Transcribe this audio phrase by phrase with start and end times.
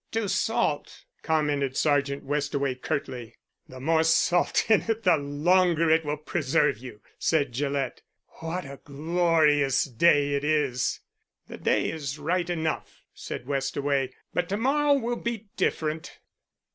[0.11, 3.35] "Too salt," commented Sergeant Westaway curtly.
[3.69, 8.01] "The more salt in it the longer it will preserve you," said Gillett.
[8.39, 11.01] "What a glorious day it is."
[11.47, 14.11] "The day is right enough," said Westaway.
[14.33, 16.17] "But to morrow will be different."